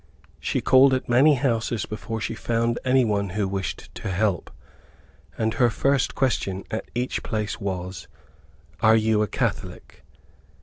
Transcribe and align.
She 0.39 0.61
called 0.61 0.95
at 0.95 1.07
many 1.07 1.35
houses 1.35 1.85
before 1.85 2.19
she 2.19 2.33
found 2.33 2.79
any 2.83 3.05
one 3.05 3.29
who 3.37 3.47
wished 3.47 3.91
for 4.01 4.07
help; 4.09 4.49
and 5.37 5.53
her 5.53 5.69
first 5.69 6.15
question 6.15 6.63
at 6.71 6.89
each 6.95 7.21
place 7.21 7.59
was, 7.61 8.07
"Are 8.79 8.95
you 8.95 9.21
a 9.21 9.27
Catholic?" 9.27 10.03